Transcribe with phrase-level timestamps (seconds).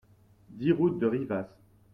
[0.57, 1.47] dix route de Rivas